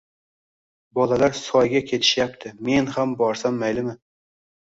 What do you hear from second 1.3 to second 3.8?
soyga ketishyapti, men ham borsam